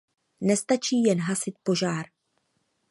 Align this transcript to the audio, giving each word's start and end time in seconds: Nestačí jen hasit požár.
Nestačí 0.41 1.03
jen 1.03 1.19
hasit 1.19 1.55
požár. 1.63 2.05